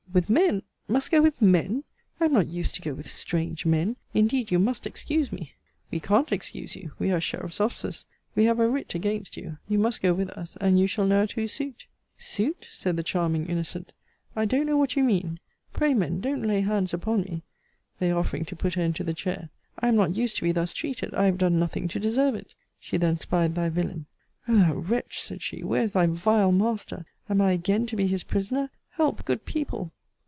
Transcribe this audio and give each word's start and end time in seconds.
With 0.13 0.29
men! 0.29 0.63
Must 0.89 1.09
go 1.09 1.21
with 1.21 1.41
men! 1.41 1.85
I 2.19 2.25
am 2.25 2.33
not 2.33 2.49
used 2.49 2.75
to 2.75 2.81
go 2.81 2.93
with 2.93 3.09
strange 3.09 3.65
men! 3.65 3.95
Indeed 4.13 4.51
you 4.51 4.59
must 4.59 4.85
excuse 4.85 5.31
me! 5.31 5.53
We 5.89 6.01
can't 6.01 6.33
excuse 6.33 6.75
you. 6.75 6.91
We 6.99 7.13
are 7.13 7.21
sheriff's 7.21 7.61
officers, 7.61 8.03
We 8.35 8.43
have 8.43 8.59
a 8.59 8.67
writ 8.67 8.93
against 8.93 9.37
you. 9.37 9.59
You 9.69 9.77
must 9.79 10.01
go 10.01 10.13
with 10.13 10.29
us, 10.31 10.57
and 10.59 10.77
you 10.77 10.85
shall 10.85 11.05
know 11.07 11.23
at 11.23 11.31
whose 11.31 11.53
suit. 11.53 11.85
Suit! 12.17 12.67
said 12.69 12.97
the 12.97 13.03
charming 13.03 13.45
innocent; 13.45 13.93
I 14.35 14.43
don't 14.43 14.65
know 14.65 14.75
what 14.75 14.97
you 14.97 15.03
mean. 15.05 15.39
Pray, 15.71 15.93
men, 15.93 16.19
don't 16.19 16.43
lay 16.45 16.59
hands 16.59 16.93
upon 16.93 17.21
me; 17.21 17.43
(they 17.99 18.11
offering 18.11 18.43
to 18.45 18.55
put 18.57 18.73
her 18.73 18.81
into 18.83 19.05
the 19.05 19.13
chair.) 19.13 19.47
I 19.79 19.87
am 19.87 19.95
not 19.95 20.17
used 20.17 20.35
to 20.35 20.43
be 20.43 20.51
thus 20.51 20.73
treated 20.73 21.13
I 21.13 21.23
have 21.27 21.37
done 21.37 21.57
nothing 21.57 21.87
to 21.87 22.01
deserve 22.01 22.35
it. 22.35 22.53
She 22.81 22.97
then 22.97 23.17
spied 23.17 23.55
thy 23.55 23.69
villain 23.69 24.07
O 24.49 24.55
thou 24.59 24.73
wretch, 24.73 25.21
said 25.21 25.41
she, 25.41 25.63
where 25.63 25.83
is 25.83 25.93
thy 25.93 26.07
vile 26.07 26.51
master? 26.51 27.05
Am 27.29 27.39
I 27.39 27.53
again 27.53 27.85
to 27.85 27.95
be 27.95 28.07
his 28.07 28.25
prisoner? 28.25 28.69
Help, 28.95 29.23
good 29.23 29.45
people! 29.45 29.93